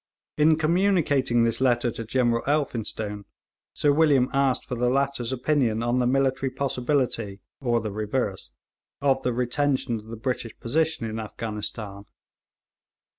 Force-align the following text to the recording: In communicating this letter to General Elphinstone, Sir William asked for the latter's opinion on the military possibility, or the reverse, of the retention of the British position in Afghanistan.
In 0.35 0.55
communicating 0.57 1.43
this 1.43 1.61
letter 1.61 1.91
to 1.91 2.03
General 2.03 2.41
Elphinstone, 2.47 3.25
Sir 3.71 3.91
William 3.91 4.29
asked 4.33 4.65
for 4.65 4.73
the 4.73 4.89
latter's 4.89 5.31
opinion 5.31 5.83
on 5.83 5.99
the 5.99 6.07
military 6.07 6.49
possibility, 6.49 7.39
or 7.59 7.81
the 7.81 7.91
reverse, 7.91 8.49
of 8.99 9.21
the 9.21 9.31
retention 9.31 9.99
of 9.99 10.07
the 10.07 10.17
British 10.17 10.59
position 10.59 11.05
in 11.07 11.19
Afghanistan. 11.19 12.05